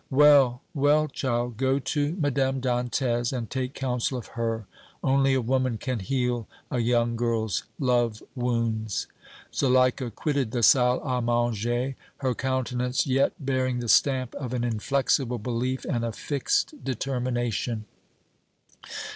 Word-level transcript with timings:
"Well, 0.09 0.63
well, 0.73 1.07
child, 1.07 1.57
go 1.57 1.77
to 1.77 2.15
Madame 2.15 2.59
Dantès 2.59 3.31
and 3.31 3.47
take 3.51 3.75
counsel 3.75 4.17
of 4.17 4.29
her. 4.29 4.65
Only 5.03 5.35
a 5.35 5.41
woman 5.41 5.77
can 5.77 5.99
heal 5.99 6.47
a 6.71 6.79
young 6.79 7.15
girl's 7.15 7.65
love 7.77 8.23
wounds." 8.33 9.05
Zuleika 9.53 10.09
quitted 10.09 10.53
the 10.53 10.63
salle 10.63 11.01
à 11.01 11.23
manger, 11.23 11.95
her 12.17 12.33
countenance 12.33 13.05
yet 13.05 13.33
bearing 13.39 13.77
the 13.77 13.87
stamp 13.87 14.33
of 14.33 14.55
an 14.55 14.63
inflexible 14.63 15.37
belief 15.37 15.85
and 15.85 16.03
a 16.03 16.11
fixed 16.11 16.83
determination. 16.83 17.85